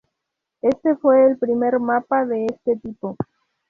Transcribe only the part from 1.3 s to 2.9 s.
primer mapa de este